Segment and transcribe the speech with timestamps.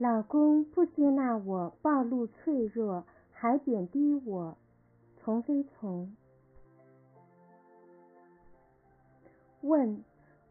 [0.00, 4.56] 老公不接纳我，暴露脆弱，还贬低我，
[5.18, 6.16] 从非从？
[9.60, 10.02] 问：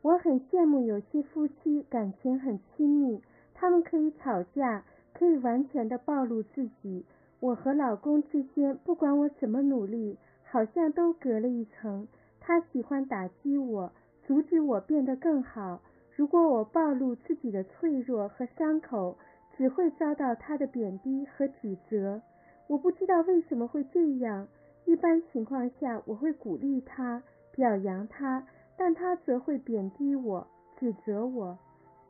[0.03, 3.23] 我很羡慕有些夫妻感情很亲密，
[3.55, 4.83] 他们可以吵架，
[5.13, 7.03] 可以完全的暴露自己。
[7.39, 12.07] 我和老公之间，不管我怎么努力，好像都隔了一层。
[12.39, 13.91] 他喜欢打击我，
[14.27, 15.81] 阻止我变得更好。
[16.15, 19.17] 如果我暴露自己的脆弱和伤口，
[19.59, 22.21] 只会遭到他的贬低和指责。
[22.67, 24.47] 我不知道为什么会这样。
[24.85, 31.59] 一般情况下，我会鼓励他，表扬他，但他则会贬低我，指责我。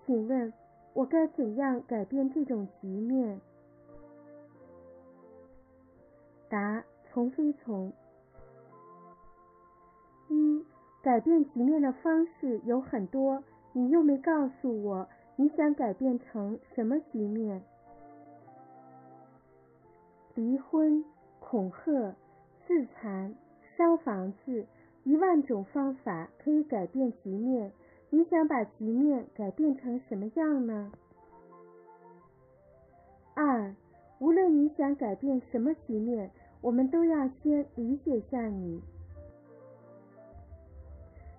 [0.06, 0.54] 请问，
[0.94, 3.42] 我该怎样改变这种局面？
[6.50, 7.92] 答：从非从。
[10.28, 10.64] 一、
[11.02, 13.44] 改变局面的方式有很多，
[13.74, 15.10] 你又没告诉我。
[15.40, 17.62] 你想改变成什么局面？
[20.36, 21.06] 离婚、
[21.40, 22.14] 恐吓、
[22.68, 23.34] 自残、
[23.78, 24.66] 烧房子，
[25.06, 27.72] 一万种方法可以改变局面。
[28.10, 30.92] 你想把局面改变成什么样呢？
[33.34, 33.74] 二，
[34.20, 38.82] 无论你想改变什么局面，我们都要先理解下你。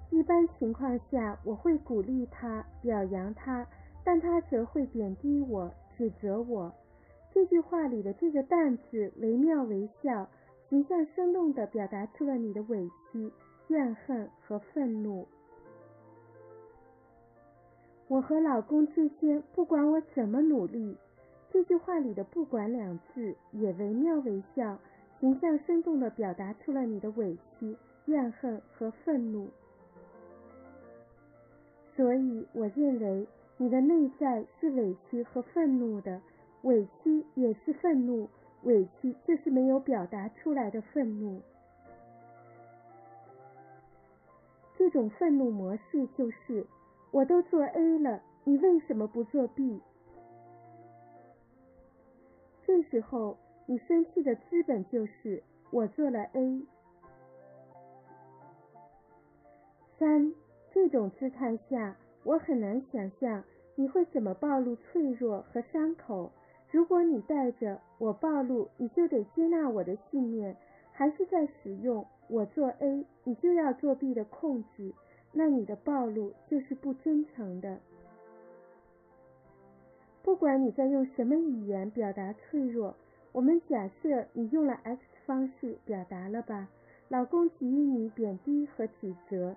[0.09, 3.67] 一般情况下，我会鼓励他，表扬他。
[4.03, 6.73] 但他则会贬低我，指责我。
[7.33, 10.29] 这句话里的这个“但”字惟妙惟肖，
[10.69, 13.31] 形象生动地表达出了你的委屈、
[13.69, 15.29] 怨恨和愤怒。
[18.09, 20.97] 我和老公之间，不管我怎么努力，
[21.53, 24.79] 这句话里的“不管”两字也惟妙惟肖，
[25.21, 27.77] 形象生动地表达出了你的委屈、
[28.07, 29.49] 怨恨和愤怒。
[31.95, 33.27] 所以，我认为。
[33.61, 36.23] 你的内在是委屈和愤怒的，
[36.63, 38.27] 委屈也是愤怒，
[38.63, 41.43] 委屈就是没有表达出来的愤怒。
[44.79, 46.67] 这种愤怒模式就是：
[47.11, 49.83] 我都做 A 了，你为什么不做 B？
[52.65, 56.67] 这时候你生气的资本就是我做了 A。
[59.99, 60.33] 三，
[60.73, 61.95] 这种姿态下。
[62.23, 63.43] 我很难想象
[63.75, 66.31] 你会怎么暴露脆弱和伤口。
[66.71, 70.57] 如果你带着我暴露，你就得接纳我的信念，
[70.93, 74.93] 还是在使用我做 A，你就要做 B 的控制，
[75.33, 77.79] 那你的暴露就是不真诚的。
[80.23, 82.95] 不管你在用什么语言表达脆弱，
[83.33, 86.69] 我们假设你用了 X 方式表达了吧？
[87.09, 89.57] 老公给予你贬低和指责，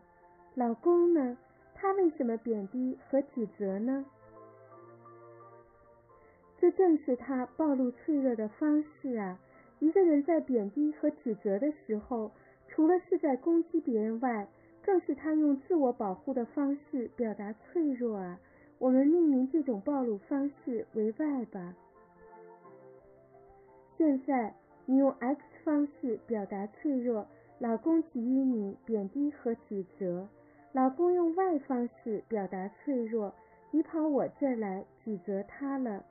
[0.55, 1.37] 老公呢？
[1.83, 4.05] 他为什么贬低和指责呢？
[6.57, 9.37] 这正是他暴露脆弱的方式啊！
[9.79, 12.31] 一个人在贬低和指责的时候，
[12.69, 14.47] 除了是在攻击别人外，
[14.81, 18.39] 更是他用自我保护的方式表达脆弱啊！
[18.79, 21.75] 我们命名这种暴露方式为外吧。
[23.97, 24.55] 现在
[24.85, 27.27] 你用 X 方式表达脆弱，
[27.59, 30.29] 老公给予你贬低和指责。
[30.73, 33.31] 老公用外方式表达脆弱，
[33.69, 36.03] 你跑我这儿来指责他了。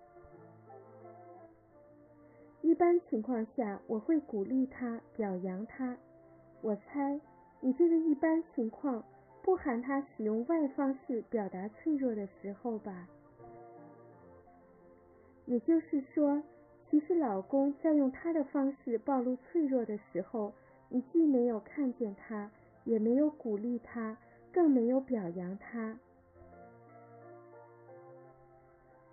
[2.60, 5.96] 一般情况下，我会鼓励他，表扬他。
[6.60, 7.20] 我猜
[7.58, 9.04] 你这个一般情况
[9.42, 13.08] 不含他使用外方式表达脆弱的时候吧？
[15.46, 16.40] 也就是说，
[16.88, 20.52] 其实老公在用他的方式暴露脆弱的时候，
[20.88, 22.48] 你既没有看见他，
[22.84, 24.16] 也没有鼓励他。
[24.52, 25.98] 更没有表扬他。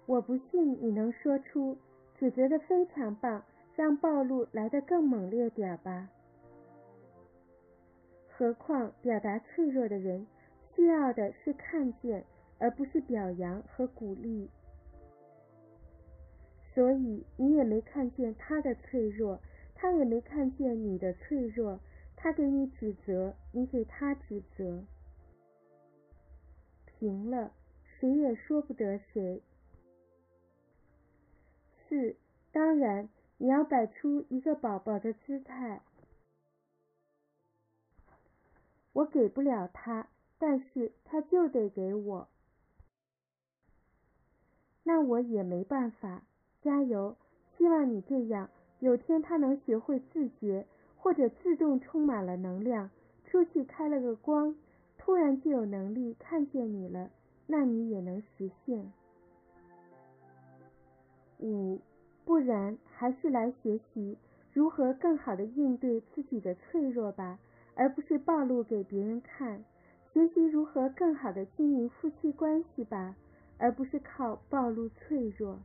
[0.05, 1.77] 我不信你能说出
[2.17, 3.43] 指责的非常棒，
[3.75, 6.09] 让暴露来得更猛烈点吧。
[8.27, 10.25] 何况表达脆弱的人
[10.75, 12.25] 需要的是看见，
[12.57, 14.49] 而不是表扬和鼓励。
[16.73, 19.39] 所以你也没看见他的脆弱，
[19.75, 21.79] 他也没看见你的脆弱。
[22.15, 24.83] 他给你指责，你给他指责。
[26.99, 27.53] 平了，
[27.97, 29.41] 谁也说不得谁。
[31.87, 32.17] 四，
[32.51, 33.07] 当然
[33.37, 35.81] 你要摆出一个宝宝的姿态。
[38.91, 42.27] 我给不了他，但是他就得给我。
[44.83, 46.23] 那我也没办法，
[46.61, 47.15] 加油！
[47.57, 48.49] 希望你这样，
[48.79, 50.67] 有天他能学会自觉，
[50.97, 52.89] 或者自动充满了能量，
[53.23, 54.57] 出去开了个光。
[55.09, 57.09] 突然就有能力看见你了，
[57.47, 58.93] 那你也能实现。
[61.39, 61.79] 五，
[62.25, 64.15] 不然还是来学习
[64.53, 67.39] 如何更好的应对自己的脆弱吧，
[67.73, 69.65] 而不是暴露给别人看。
[70.13, 73.15] 学习如何更好的经营夫妻关系吧，
[73.57, 75.57] 而不是靠暴露脆弱。